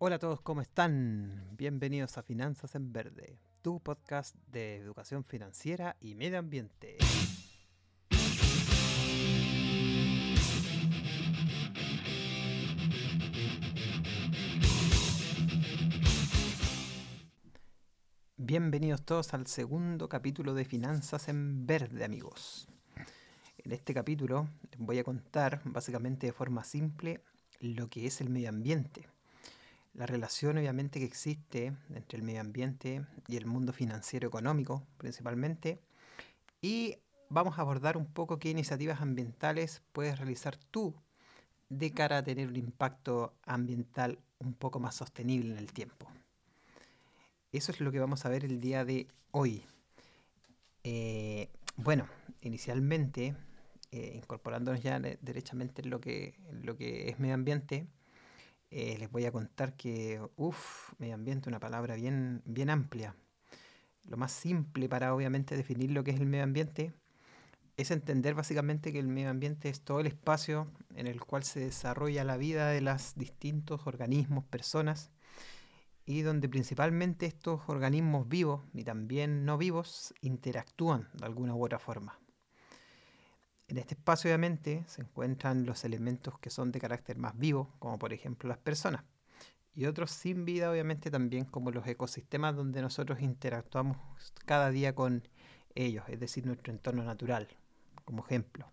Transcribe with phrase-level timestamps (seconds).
[0.00, 1.56] Hola a todos, ¿cómo están?
[1.56, 6.98] Bienvenidos a Finanzas en Verde, tu podcast de educación financiera y medio ambiente.
[18.36, 22.68] Bienvenidos todos al segundo capítulo de Finanzas en Verde, amigos.
[23.64, 27.24] En este capítulo voy a contar básicamente de forma simple
[27.58, 29.08] lo que es el medio ambiente
[29.98, 35.80] la relación obviamente que existe entre el medio ambiente y el mundo financiero económico principalmente
[36.62, 36.98] y
[37.28, 40.94] vamos a abordar un poco qué iniciativas ambientales puedes realizar tú
[41.68, 46.06] de cara a tener un impacto ambiental un poco más sostenible en el tiempo.
[47.50, 49.64] Eso es lo que vamos a ver el día de hoy.
[50.84, 52.06] Eh, bueno,
[52.40, 53.34] inicialmente,
[53.90, 57.88] eh, incorporándonos ya derechamente en lo que, en lo que es medio ambiente,
[58.70, 63.14] eh, les voy a contar que, uff, medio ambiente, una palabra bien, bien amplia.
[64.04, 66.92] Lo más simple para obviamente definir lo que es el medio ambiente
[67.76, 71.60] es entender básicamente que el medio ambiente es todo el espacio en el cual se
[71.60, 75.12] desarrolla la vida de los distintos organismos, personas,
[76.04, 81.78] y donde principalmente estos organismos vivos y también no vivos interactúan de alguna u otra
[81.78, 82.18] forma.
[83.68, 87.98] En este espacio obviamente se encuentran los elementos que son de carácter más vivo, como
[87.98, 89.04] por ejemplo las personas,
[89.74, 93.98] y otros sin vida obviamente también como los ecosistemas donde nosotros interactuamos
[94.46, 95.28] cada día con
[95.74, 97.46] ellos, es decir, nuestro entorno natural,
[98.06, 98.72] como ejemplo.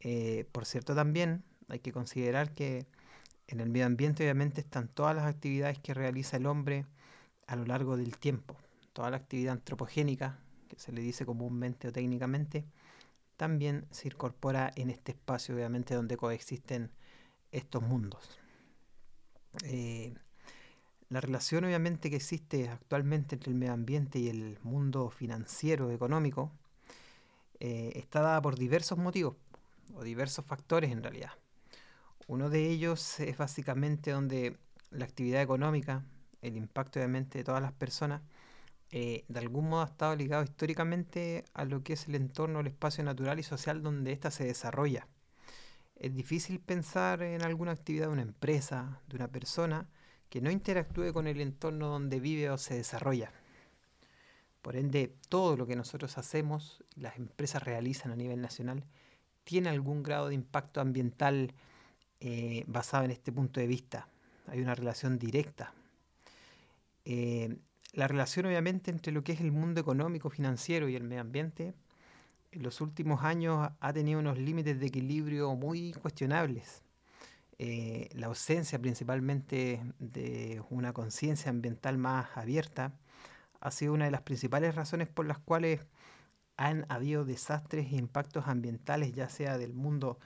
[0.00, 2.86] Eh, por cierto también hay que considerar que
[3.48, 6.86] en el medio ambiente obviamente están todas las actividades que realiza el hombre
[7.46, 8.56] a lo largo del tiempo,
[8.94, 12.64] toda la actividad antropogénica, que se le dice comúnmente o técnicamente,
[13.40, 16.90] también se incorpora en este espacio, obviamente, donde coexisten
[17.52, 18.38] estos mundos.
[19.64, 20.12] Eh,
[21.08, 26.52] la relación, obviamente, que existe actualmente entre el medio ambiente y el mundo financiero, económico,
[27.60, 29.36] eh, está dada por diversos motivos,
[29.94, 31.32] o diversos factores en realidad.
[32.26, 34.58] Uno de ellos es básicamente donde
[34.90, 36.04] la actividad económica,
[36.42, 38.20] el impacto obviamente de todas las personas,
[38.92, 42.66] eh, de algún modo ha estado ligado históricamente a lo que es el entorno, el
[42.66, 45.06] espacio natural y social donde ésta se desarrolla.
[45.96, 49.88] Es difícil pensar en alguna actividad de una empresa, de una persona,
[50.28, 53.32] que no interactúe con el entorno donde vive o se desarrolla.
[54.62, 58.84] Por ende, todo lo que nosotros hacemos, las empresas realizan a nivel nacional,
[59.44, 61.54] tiene algún grado de impacto ambiental
[62.20, 64.08] eh, basado en este punto de vista.
[64.46, 65.72] Hay una relación directa.
[67.04, 67.56] Eh,
[67.92, 71.74] la relación obviamente entre lo que es el mundo económico, financiero y el medio ambiente
[72.52, 76.82] en los últimos años ha tenido unos límites de equilibrio muy cuestionables.
[77.58, 82.92] Eh, la ausencia principalmente de una conciencia ambiental más abierta
[83.60, 85.80] ha sido una de las principales razones por las cuales
[86.56, 90.18] han habido desastres e impactos ambientales, ya sea del mundo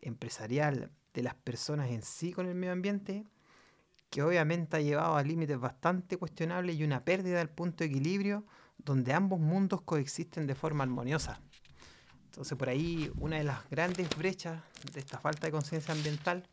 [0.00, 3.24] empresarial, de las personas en sí con el medio ambiente,
[4.10, 8.44] que obviamente ha llevado a límites bastante cuestionables y una pérdida del punto de equilibrio
[8.78, 11.40] donde ambos mundos coexisten de forma armoniosa.
[12.26, 16.48] Entonces por ahí una de las grandes brechas de esta falta de conciencia ambiental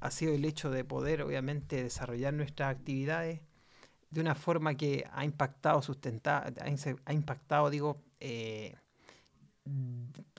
[0.00, 3.40] ha sido el hecho de poder obviamente desarrollar nuestras actividades
[4.10, 8.76] de una forma que ha impactado ha impactado digo eh,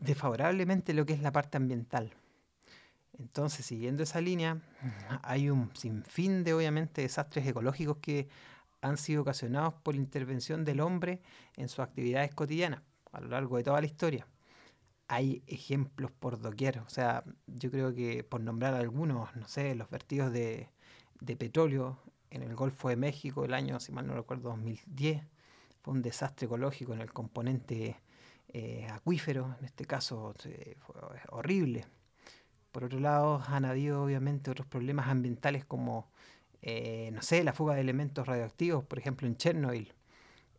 [0.02, 2.14] desfavorablemente lo que es la parte ambiental.
[3.20, 4.62] Entonces, siguiendo esa línea,
[5.22, 8.28] hay un sinfín de, obviamente, desastres ecológicos que
[8.82, 11.22] han sido ocasionados por la intervención del hombre
[11.56, 12.82] en sus actividades cotidianas
[13.12, 14.28] a lo largo de toda la historia.
[15.08, 19.90] Hay ejemplos por doquier, o sea, yo creo que por nombrar algunos, no sé, los
[19.90, 20.70] vertidos de,
[21.38, 22.00] petróleo
[22.32, 25.24] en el Golfo de México el año, si mal no recuerdo, 2010,
[25.82, 27.98] fue un desastre ecológico en el componente
[28.50, 30.96] eh, acuífero, en este caso eh, fue
[31.30, 31.86] horrible
[32.74, 36.08] por otro lado, han habido obviamente otros problemas ambientales como,
[36.64, 39.94] eh, no sé, la fuga de elementos radioactivos, por ejemplo, en Chernobyl.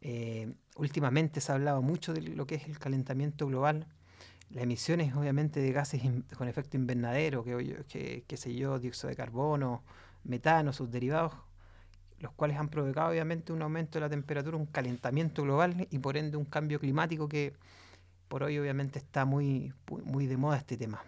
[0.01, 3.89] Eh, últimamente se ha hablado mucho de lo que es el calentamiento global,
[4.51, 6.03] las emisiones obviamente de gases
[6.39, 9.83] con efecto invernadero, que, que, sé yo, dióxido de carbono,
[10.23, 11.33] metano, sus derivados,
[12.21, 16.17] los cuales han provocado obviamente un aumento de la temperatura, un calentamiento global y por
[16.17, 17.55] ende un cambio climático que
[18.29, 19.73] por hoy obviamente está muy,
[20.05, 21.03] muy de moda este tema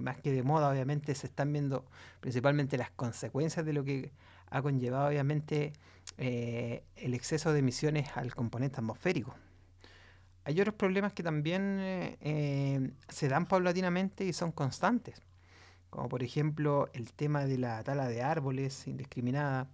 [0.00, 1.84] más que de moda, obviamente se están viendo
[2.20, 4.12] principalmente las consecuencias de lo que
[4.50, 5.72] ha conllevado, obviamente,
[6.18, 9.34] eh, el exceso de emisiones al componente atmosférico.
[10.44, 15.22] Hay otros problemas que también eh, se dan paulatinamente y son constantes,
[15.88, 19.68] como por ejemplo el tema de la tala de árboles indiscriminada,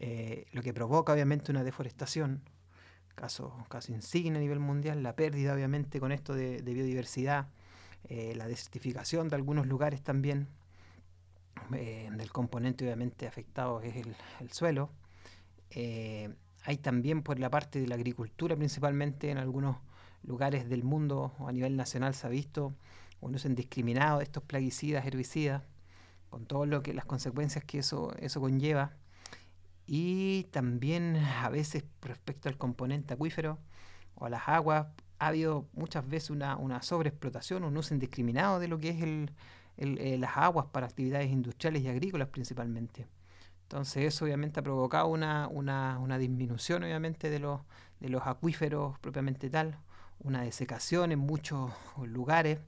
[0.00, 2.40] eh, lo que provoca obviamente una deforestación,
[3.14, 7.48] caso, caso insignia a nivel mundial, la pérdida obviamente con esto de, biodiversidad,
[8.04, 10.48] eh, la desertificación de algunos lugares también,
[11.74, 14.14] eh, del componente obviamente afectado es el,
[14.52, 14.90] suelo.
[15.74, 19.76] hay también por la parte de la agricultura principalmente en algunos
[20.22, 22.74] lugares del mundo o a nivel nacional se ha visto
[23.20, 25.62] un uso indiscriminado de estos plaguicidas, herbicidas,
[26.30, 28.92] con todo lo que las consecuencias que eso, eso conlleva.
[29.86, 33.58] Y también a veces respecto al componente acuífero
[34.14, 38.68] o a las aguas, ha habido muchas veces una, una sobreexplotación, un uso indiscriminado de
[38.68, 39.30] lo que es el,
[39.76, 43.06] eh, las aguas para actividades industriales y agrícolas principalmente.
[43.62, 47.60] Entonces eso obviamente ha provocado una, una, una disminución obviamente de los,
[48.00, 49.78] de los acuíferos propiamente tal,
[50.20, 51.70] una desecación en muchos
[52.02, 52.58] lugares,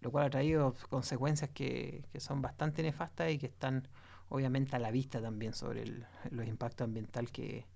[0.00, 3.88] lo cual ha traído consecuencias que, son bastante nefastas y que están
[4.28, 5.84] obviamente a la vista también sobre
[6.30, 7.66] los impactos ambientales que,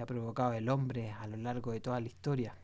[0.00, 2.54] ha provocado el hombre a lo largo de toda la historia.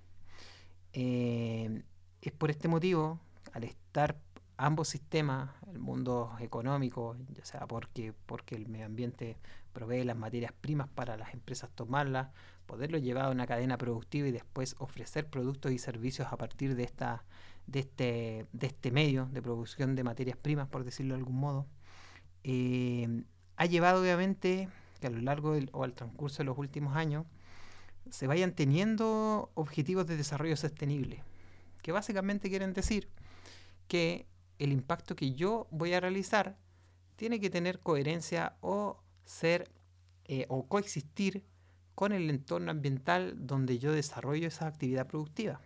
[0.92, 1.82] Eh,
[2.22, 3.20] es por este motivo,
[3.52, 4.16] al estar
[4.56, 9.36] ambos sistemas, el mundo económico, ya sea porque, porque el medio ambiente
[9.72, 12.30] provee las materias primas para las empresas tomarlas,
[12.66, 16.82] poderlo llevar a una cadena productiva y después ofrecer productos y servicios a partir de,
[16.82, 17.24] esta,
[17.66, 21.66] de, este, de este medio de producción de materias primas, por decirlo de algún modo,
[22.42, 23.22] eh,
[23.56, 24.68] ha llevado obviamente
[25.00, 27.24] que a lo largo o al transcurso de los últimos años
[28.10, 31.22] se vayan teniendo objetivos de desarrollo sostenible,
[31.82, 33.08] que básicamente quieren decir
[33.86, 34.26] que
[34.58, 36.56] el impacto que yo voy a realizar
[37.16, 39.70] tiene que tener coherencia o ser
[40.24, 41.44] eh, o coexistir
[41.94, 45.60] con el entorno ambiental donde yo desarrollo esa actividad productiva.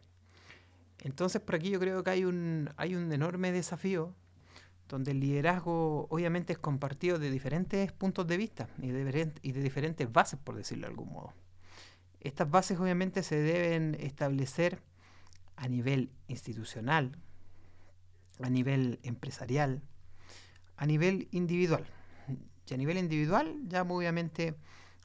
[1.01, 4.15] Entonces por aquí yo creo que hay un, hay un enorme desafío
[4.89, 9.63] donde el liderazgo obviamente es compartido de diferentes puntos de vista y de, y de
[9.63, 11.33] diferentes bases, por decirlo de algún modo.
[12.23, 14.81] Estas bases obviamente se deben establecer
[15.57, 17.17] a nivel institucional,
[18.41, 19.83] a nivel empresarial,
[20.77, 21.85] a nivel individual.
[22.69, 24.55] Y a nivel individual, ya obviamente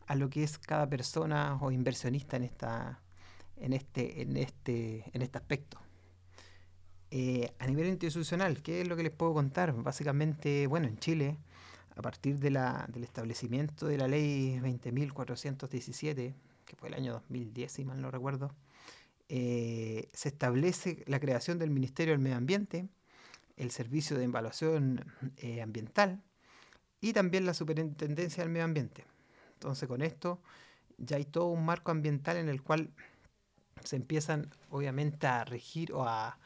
[0.05, 3.01] a lo que es cada persona o inversionista en esta
[3.57, 5.79] en este en este en este aspecto
[7.11, 11.37] eh, a nivel institucional qué es lo que les puedo contar básicamente bueno en Chile
[11.95, 12.57] a partir del
[13.03, 16.35] establecimiento de la ley 20.417
[16.67, 18.53] que fue el año 2010 si mal no recuerdo
[19.29, 22.87] eh, se establece la creación del Ministerio del Medio Ambiente
[23.57, 25.03] el Servicio de Evaluación
[25.37, 26.21] eh, Ambiental
[27.01, 29.03] y también la Superintendencia del Medio Ambiente.
[29.53, 30.39] Entonces con esto
[30.97, 32.91] ya hay todo un marco ambiental en el cual
[33.83, 36.39] se empiezan obviamente a regir o a,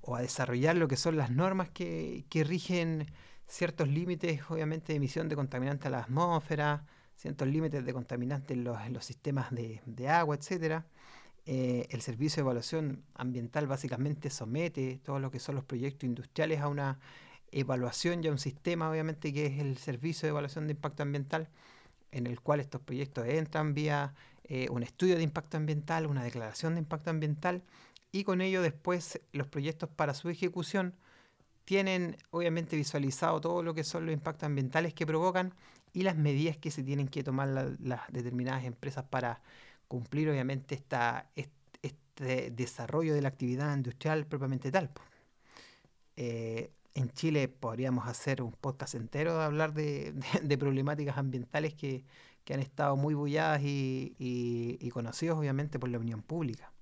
[0.00, 3.06] o a desarrollar lo que son las normas que, que rigen
[3.46, 6.86] ciertos límites obviamente de emisión de contaminantes a la atmósfera,
[7.16, 10.86] ciertos límites de contaminantes en los, los sistemas de, de, agua, etcétera.
[11.46, 16.60] Eh, el servicio de evaluación ambiental básicamente somete todo lo que son los proyectos industriales
[16.60, 16.98] a una
[17.52, 21.48] evaluación y a un sistema, obviamente, que es el servicio de evaluación de impacto ambiental,
[22.10, 24.14] en el cual estos proyectos entran vía
[24.44, 27.62] eh, un estudio de impacto ambiental, una declaración de impacto ambiental,
[28.12, 30.94] y con ello después los proyectos para su ejecución
[31.64, 35.52] tienen obviamente visualizado todo lo que son los impactos ambientales que provocan
[35.96, 37.48] y las medidas que se tienen que tomar
[37.80, 39.40] las determinadas empresas para
[39.88, 44.90] cumplir obviamente esta, este, desarrollo de la actividad industrial propiamente tal.
[46.16, 50.12] Eh, en Chile podríamos hacer un podcast entero de hablar de,
[50.58, 52.04] problemáticas ambientales que,
[52.52, 56.72] han estado muy bulladas y, y, conocidos obviamente por la opinión pública.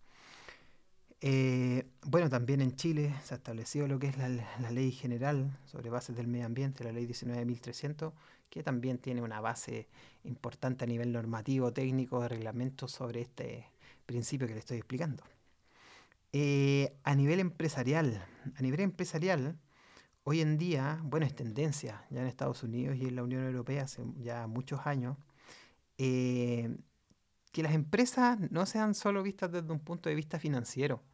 [1.20, 4.28] Eh, bueno, también en Chile se ha establecido lo que es la,
[4.70, 8.12] ley general sobre bases del medio ambiente, la ley 19.300,
[8.50, 9.88] que también tiene una base
[10.24, 13.66] importante a nivel normativo, técnico, de reglamentos sobre este
[14.06, 15.24] principio que le estoy explicando.
[16.32, 19.56] Eh, a nivel empresarial, a nivel empresarial,
[20.24, 23.84] hoy en día, bueno, es tendencia ya en Estados Unidos y en la Unión Europea
[23.84, 25.16] hace ya muchos años,
[25.98, 26.76] eh,
[27.54, 31.04] que las empresas no sean solo vistas desde un punto de vista financiero.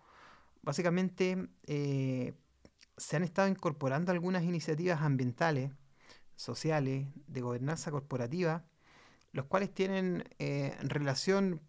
[0.62, 2.32] Básicamente, eh,
[2.96, 5.70] se han estado incorporando algunas iniciativas ambientales
[6.36, 8.64] sociales, de gobernanza corporativa,
[9.32, 11.60] los cuales tienen eh, relación,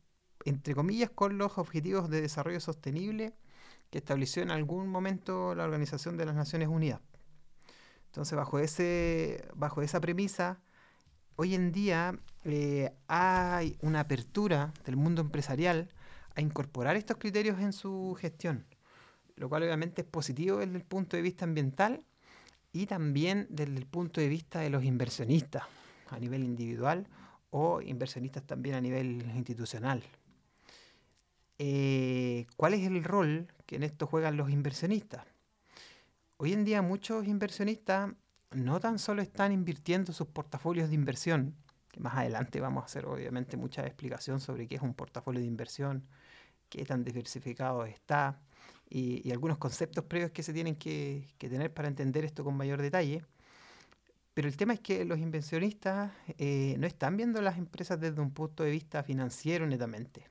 [0.46, 3.36] entre comillas, con los objetivos de desarrollo sostenible
[3.90, 7.02] que estableció en algún momento la Organización de las Naciones Unidas.
[8.06, 10.62] Entonces, bajo, ese, bajo esa premisa,
[11.36, 15.90] hoy en día eh, hay una apertura del mundo empresarial
[16.36, 18.66] a incorporar estos criterios en su gestión,
[19.36, 22.04] lo cual obviamente es positivo desde el punto de vista ambiental
[22.72, 25.64] y también desde el punto de vista de los inversionistas
[26.10, 27.08] a nivel individual
[27.50, 30.04] o inversionistas también a nivel institucional.
[31.60, 35.26] Eh, ¿Cuál es el rol que en esto juegan los inversionistas?
[36.38, 38.12] Hoy en día muchos inversionistas
[38.52, 41.56] no tan solo están invirtiendo sus portafolios de inversión,
[41.92, 45.48] que más adelante vamos a hacer obviamente mucha explicación sobre qué es un portafolio de
[45.48, 46.06] inversión,
[46.70, 48.40] qué tan diversificado está
[48.90, 53.24] y, algunos conceptos previos que se tienen que, tener para entender esto con mayor detalle.
[54.34, 58.32] Pero el tema es que los inversionistas eh, no están viendo las empresas desde un
[58.32, 60.30] punto de vista financiero netamente.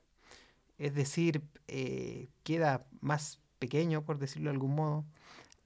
[0.78, 5.04] Es decir, eh, queda más pequeño, por decirlo de algún modo,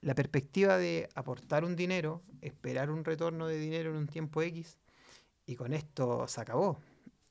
[0.04, 4.76] la perspectiva de aportar un dinero, esperar un retorno de dinero en un tiempo X
[5.46, 6.78] y con esto se acabó.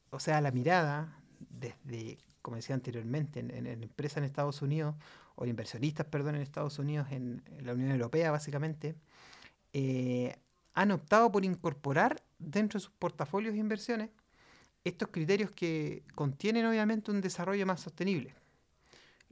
[0.10, 1.20] O sea, la mirada
[1.52, 4.96] desde, como decía anteriormente, en, empresas en Estados Unidos,
[5.36, 8.96] o inversionistas, perdón, en Estados Unidos, en, la Unión Europea básicamente,
[9.74, 10.36] eh,
[10.74, 14.10] han optado por incorporar dentro de sus portafolios de inversiones
[14.84, 18.34] estos criterios que contienen obviamente un desarrollo más sostenible.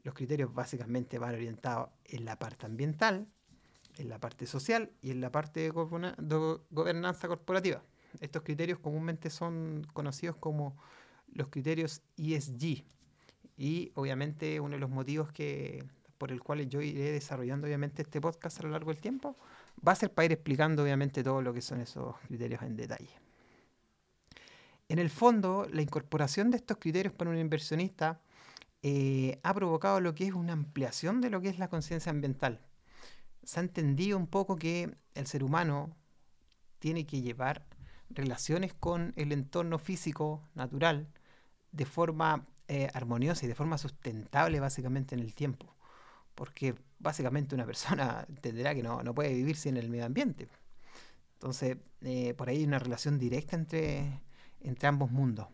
[0.03, 3.27] Los criterios básicamente van orientados en la parte ambiental,
[3.97, 7.83] en la parte social y en la parte de gobernanza corporativa.
[8.19, 10.75] Estos criterios comúnmente son conocidos como
[11.33, 12.83] los criterios ESG.
[13.57, 15.85] Y obviamente uno de los motivos que,
[16.17, 19.35] por el cual yo iré desarrollando obviamente este podcast a lo largo del tiempo
[19.85, 23.11] va a ser para ir explicando obviamente todo lo que son esos criterios en detalle.
[24.89, 28.19] En el fondo, la incorporación de estos criterios para un inversionista
[28.83, 32.61] eh, ha provocado lo que es una ampliación de lo que es la conciencia ambiental.
[33.43, 35.95] Se ha entendido un poco que el ser humano
[36.79, 37.65] tiene que llevar
[38.09, 41.07] relaciones con el entorno físico natural
[41.71, 45.75] de forma eh, armoniosa y de forma sustentable básicamente en el tiempo.
[46.35, 50.49] Porque básicamente una persona entenderá que no, puede vivir sin el medio ambiente.
[51.33, 54.21] Entonces, eh, por ahí hay una relación directa entre,
[54.61, 55.47] entre ambos mundos.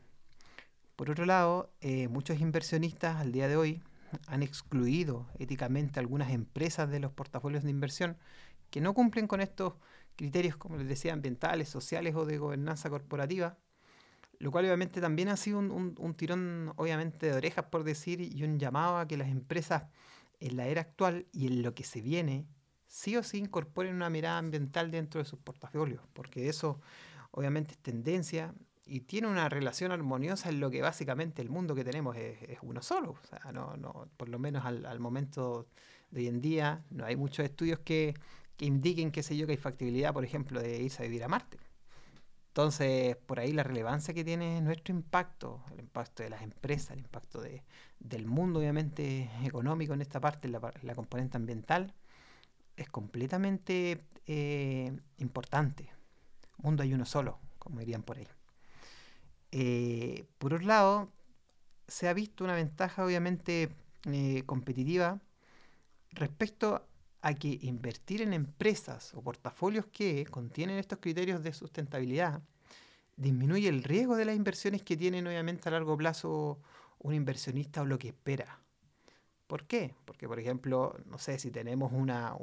[0.98, 3.84] Por otro lado, eh, muchos inversionistas al día de hoy
[4.26, 8.18] han excluido éticamente algunas empresas de los portafolios de inversión
[8.72, 9.76] que no cumplen con estos
[10.16, 13.60] criterios, como les decía, ambientales, sociales o de gobernanza corporativa,
[14.40, 18.58] lo cual obviamente también ha sido un, tirón obviamente de orejas, por decir, y un
[18.58, 19.84] llamado a que las empresas
[20.40, 22.48] en la era actual y en lo que se viene,
[22.88, 26.82] sí o sí incorporen una mirada ambiental dentro de sus portafolios, porque eso
[27.30, 28.56] obviamente es tendencia
[28.88, 32.82] y tiene una relación armoniosa en lo que básicamente el mundo que tenemos es, uno
[32.82, 33.12] solo.
[33.12, 35.68] O sea, no, no, por lo menos al, momento
[36.12, 38.14] de hoy en día no hay muchos estudios que,
[38.56, 41.28] que indiquen, qué sé yo, que hay factibilidad, por ejemplo, de irse a vivir a
[41.28, 41.58] Marte.
[42.50, 47.00] Entonces, por ahí la relevancia que tiene nuestro impacto, el impacto de las empresas, el
[47.00, 47.64] impacto de,
[48.00, 51.94] del mundo, obviamente, económico en esta parte, la, la componente ambiental,
[52.76, 55.90] es completamente eh, importante.
[56.58, 58.28] Mundo hay uno solo, como dirían por ahí.
[59.52, 61.12] Eh, por otro lado,
[61.88, 63.70] se ha visto una ventaja obviamente
[64.06, 65.20] eh, competitiva
[66.12, 66.86] respecto
[67.22, 72.42] a que invertir en empresas o portafolios que contienen estos criterios de sustentabilidad
[73.16, 76.60] disminuye el riesgo de las inversiones que tienen obviamente a largo plazo
[77.00, 78.62] un inversionista o lo que espera.
[79.48, 79.96] ¿Por qué?
[80.06, 82.36] Porque, por ejemplo, no sé, si tenemos una,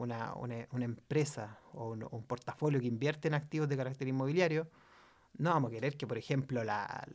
[0.72, 4.68] empresa o un portafolio que invierte en activos de carácter inmobiliario,
[5.36, 7.06] no vamos a querer que, por ejemplo, la,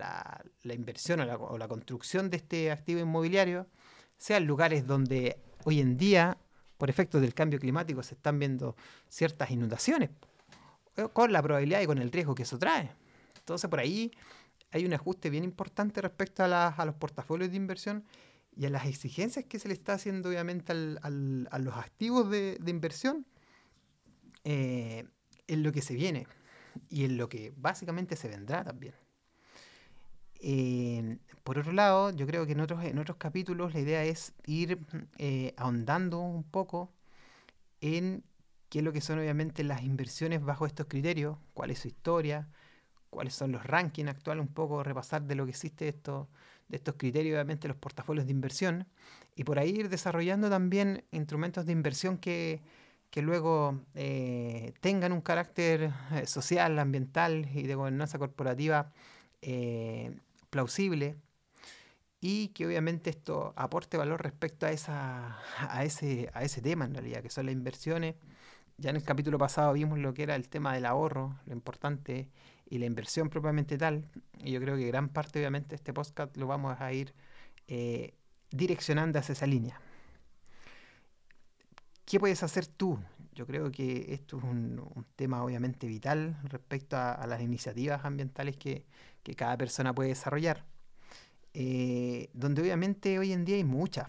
[0.63, 3.67] la, inversión o la, construcción de este activo inmobiliario
[4.17, 6.37] sean lugares donde hoy en día,
[6.77, 8.75] por efectos del cambio climático, se están viendo
[9.07, 10.09] ciertas inundaciones,
[10.97, 12.91] eh, con la probabilidad y con el riesgo que eso trae.
[13.37, 14.11] Entonces, por ahí
[14.71, 18.03] hay un ajuste bien importante respecto a, a los portafolios de inversión
[18.55, 22.57] y a las exigencias que se le está haciendo, obviamente, al, a los activos de,
[22.59, 23.25] de inversión
[24.43, 25.05] eh,
[25.47, 26.27] en lo que se viene
[26.89, 28.93] y en lo que básicamente se vendrá también.
[30.41, 34.33] Eh, por otro lado, yo creo que en otros, en otros capítulos la idea es
[34.45, 34.79] ir
[35.17, 36.91] eh, ahondando un poco
[37.81, 38.23] en
[38.69, 42.47] qué es lo que son obviamente las inversiones bajo estos criterios, cuál es su historia,
[43.09, 46.27] cuáles son los rankings actuales, un poco repasar de lo que existe de estos,
[46.67, 48.87] de estos criterios, obviamente los portafolios de inversión,
[49.35, 52.61] y por ahí ir desarrollando también instrumentos de inversión que,
[53.09, 58.91] que luego eh, tengan un carácter eh, social, ambiental y de gobernanza corporativa
[59.41, 61.15] eh, plausible
[62.21, 66.93] y que obviamente esto aporte valor respecto a, esa, a, ese, a ese tema en
[66.93, 68.15] realidad, que son las inversiones.
[68.77, 72.29] Ya en el capítulo pasado vimos lo que era el tema del ahorro, lo importante,
[72.69, 74.05] y la inversión propiamente tal.
[74.43, 77.13] Y yo creo que gran parte obviamente de este podcast lo vamos a ir
[78.51, 79.81] direccionando hacia esa línea.
[82.09, 82.97] ¿Qué puedes hacer tú?
[83.35, 88.87] Yo creo que esto es un, tema obviamente vital respecto a, las iniciativas ambientales que,
[89.37, 90.65] cada persona puede desarrollar,
[91.53, 94.07] eh, donde obviamente hoy en día hay muchas.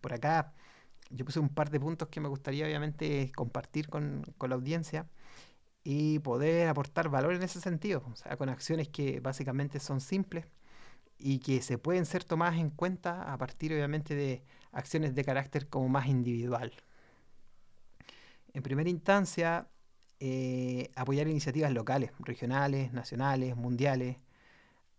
[0.00, 0.54] Por acá
[1.10, 5.06] yo puse un par de puntos que me gustaría obviamente compartir con, con la audiencia
[5.84, 10.46] y poder aportar valor en ese sentido, o sea, con acciones que básicamente son simples
[11.18, 15.68] y que se pueden ser tomadas en cuenta a partir obviamente de acciones de carácter
[15.68, 16.72] como más individual.
[18.52, 19.68] En primera instancia,
[20.20, 24.18] eh, apoyar iniciativas locales, regionales, nacionales, mundiales.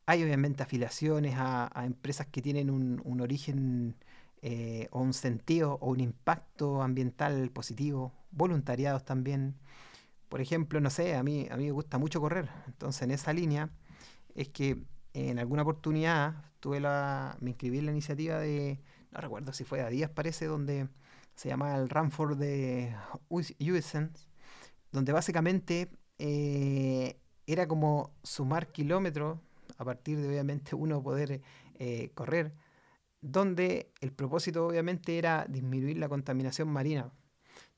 [0.08, 3.96] Hay obviamente afiliaciones a, empresas que tienen un, origen
[4.41, 9.55] eh, o un sentido o un impacto ambiental positivo, voluntariados también.
[10.29, 13.34] Por ejemplo, no sé, a mí, a mí me gusta mucho correr, entonces en esa
[13.34, 13.70] línea
[14.36, 18.79] es que en alguna oportunidad tuve la, me inscribí en la iniciativa de,
[19.12, 20.88] no recuerdo si fue a Díaz parece, donde
[21.41, 22.95] se llama el Ranford de
[23.29, 24.12] USN,
[24.91, 29.39] donde básicamente eh, era como sumar kilómetros
[29.79, 31.41] a partir de obviamente uno poder
[31.79, 32.53] eh, correr,
[33.21, 37.12] donde el propósito obviamente era disminuir la contaminación marina.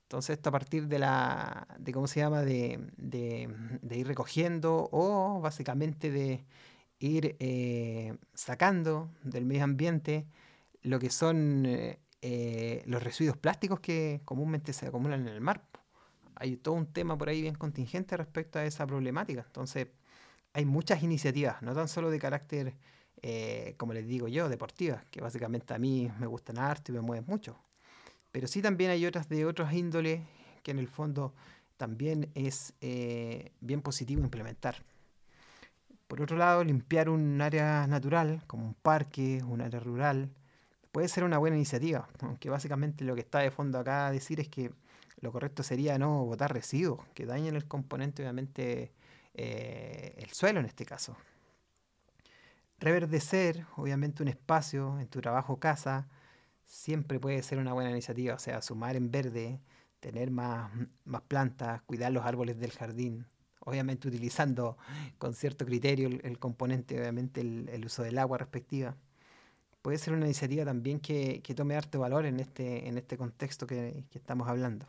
[0.02, 5.40] Entonces esto a partir de la, de cómo se llama, de, de, ir recogiendo o
[5.40, 6.44] básicamente de
[7.00, 10.28] ir eh, sacando del medio ambiente
[10.82, 11.66] lo que son
[12.86, 15.64] los residuos plásticos que comúnmente se acumulan en el mar.
[16.36, 19.44] Hay todo un tema por ahí bien contingente respecto a esa problemática.
[19.46, 19.88] Entonces,
[20.54, 22.76] hay muchas iniciativas, no tan solo de carácter,
[23.22, 27.02] eh, como les digo yo, deportivas, que básicamente a mí me gustan harto y me
[27.02, 27.58] mueven mucho.
[28.32, 30.22] Pero sí también hay otras de otros índoles
[30.64, 31.34] que en el fondo
[31.78, 34.84] también es eh, bien positivo implementar.
[36.08, 40.30] Por otro lado, limpiar un área natural, como un parque, un área rural,
[40.94, 44.40] puede ser una buena iniciativa, aunque básicamente lo que está de fondo acá a decir
[44.40, 44.72] es que
[45.22, 48.94] lo correcto sería no botar residuos que dañen el componente, obviamente,
[49.34, 51.18] eh, el suelo en este caso.
[52.78, 56.08] Reverdecer, obviamente, un espacio en tu trabajo casa
[56.64, 59.60] siempre puede ser una buena iniciativa, o sea, sumar en verde,
[60.00, 60.72] tener más,
[61.06, 63.26] más plantas, cuidar los árboles del jardín,
[63.62, 64.78] obviamente utilizando
[65.18, 68.96] con cierto criterio el, componente, obviamente el uso del agua respectiva
[69.84, 74.06] puede ser una iniciativa también que, tome harto valor en este, en este contexto que,
[74.14, 74.88] estamos hablando.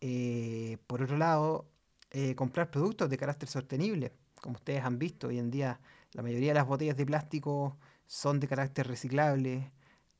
[0.00, 1.66] Eh, por otro lado,
[2.12, 4.12] eh, comprar productos de carácter sostenible.
[4.40, 5.80] Como ustedes han visto, hoy en día
[6.12, 9.72] la mayoría de las botellas de plástico son de carácter reciclable.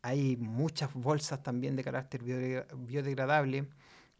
[0.02, 3.68] Hay muchas bolsas también de carácter biodegradable.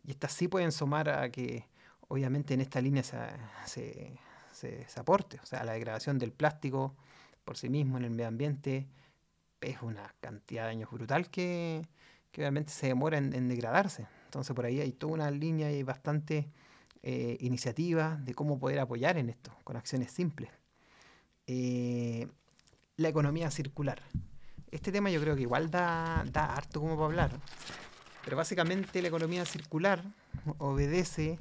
[0.05, 1.67] Y estas sí pueden sumar a que,
[2.07, 4.21] obviamente, en esta línea se,
[4.55, 5.41] se aporte.
[5.43, 6.95] O sea, la degradación del plástico
[7.45, 8.87] por sí mismo en el medio ambiente
[9.63, 11.87] es una cantidad de años brutal que,
[12.37, 14.07] obviamente se demora en, degradarse.
[14.25, 16.51] Entonces por ahí hay toda una línea y bastante
[17.03, 20.51] eh, iniciativas de cómo poder apoyar en esto, con acciones simples.
[21.47, 22.29] Eh,
[22.97, 24.03] la economía circular.
[24.71, 27.41] Este tema yo creo que igual da, da harto como para hablar.
[28.25, 30.03] Pero básicamente la economía circular
[30.59, 31.39] obedece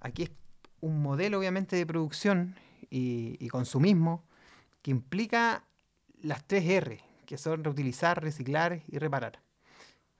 [0.00, 0.30] a que es
[0.80, 2.56] un modelo obviamente de producción
[2.88, 4.24] y, y consumismo
[4.80, 5.64] que implica
[6.22, 9.40] las tres R, que son reutilizar, reciclar y reparar.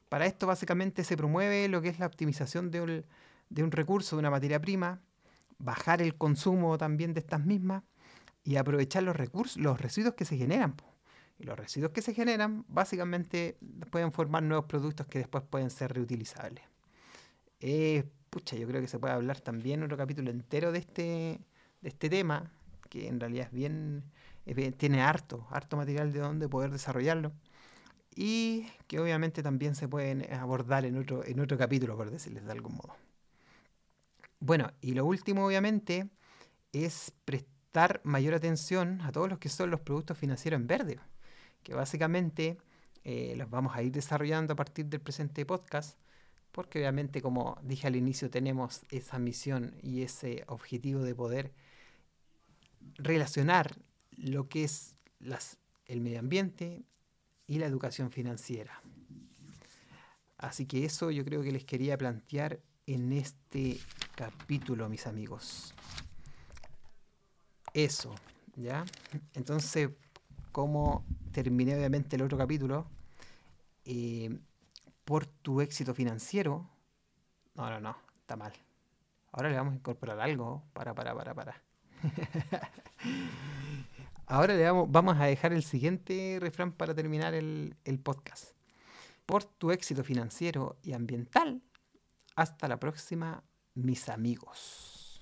[0.09, 4.31] Para esto básicamente se promueve lo que es la optimización de un, recurso, de una
[4.31, 5.01] materia prima,
[5.59, 7.83] bajar el consumo también de estas mismas
[8.45, 10.77] y aprovechar los recursos, los residuos que se generan.
[11.37, 13.59] Y los residuos que se generan básicamente
[13.91, 16.63] pueden formar nuevos productos que después pueden ser reutilizables.
[17.59, 21.41] Eh, pucha, yo creo que se puede hablar también otro capítulo entero de este,
[21.81, 22.53] de este tema,
[22.89, 24.05] que en realidad es bien,
[24.77, 27.33] tiene harto, harto material de donde poder desarrollarlo.
[28.15, 32.53] Y que obviamente también se pueden abordar en otro, en otro capítulo, por decirles de
[32.53, 32.97] algún modo.
[34.41, 36.09] Bueno, y lo último obviamente
[36.73, 40.99] es prestar mayor atención a todos los que son los productos financieros en verde,
[41.63, 42.59] que básicamente
[43.05, 45.99] eh, los vamos a ir desarrollando a partir del presente podcast,
[46.53, 51.53] porque obviamente como dije al inicio tenemos esa misión y ese objetivo de poder
[52.97, 53.77] relacionar
[54.21, 54.97] lo que es
[55.87, 56.83] el medio ambiente
[57.47, 58.81] y la educación financiera.
[60.39, 63.79] Así que eso yo creo que les quería plantear en este
[64.15, 65.75] capítulo, mis amigos.
[67.75, 68.15] Eso,
[68.57, 68.85] ¿ya?
[69.35, 69.91] Entonces,
[70.53, 72.87] como terminé obviamente el otro capítulo,
[73.85, 74.39] eh,
[75.05, 76.69] por tu éxito financiero,
[77.55, 78.53] no, no, no, está mal.
[79.33, 80.63] Ahora le vamos a incorporar algo.
[80.73, 81.63] Para, para, para, para.
[84.31, 88.53] Ahora le vamos, a dejar el siguiente refrán para terminar el, podcast.
[89.27, 91.63] Por tu éxito financiero y ambiental,
[92.37, 93.43] Hasta la próxima,
[93.75, 95.21] mis amigos.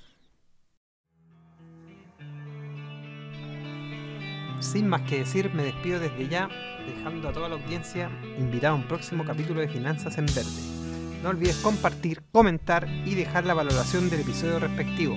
[4.61, 6.51] Sin más que decir, me despido desde ya,
[6.87, 11.23] dejando a toda la audiencia invitada a un próximo capítulo de Finanzas en Verde.
[11.23, 15.17] No olvides compartir, comentar y dejar la valoración del episodio respectivo.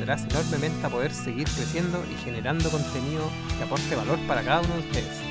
[0.00, 4.72] Ayudarás enormemente a poder seguir creciendo y generando contenido que aporte valor para cada uno
[4.76, 5.29] de ustedes.